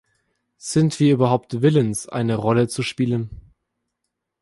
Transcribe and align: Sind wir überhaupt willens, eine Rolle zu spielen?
Sind 0.57 0.99
wir 0.99 1.13
überhaupt 1.13 1.61
willens, 1.61 2.09
eine 2.09 2.33
Rolle 2.35 2.67
zu 2.67 2.81
spielen? 2.81 3.29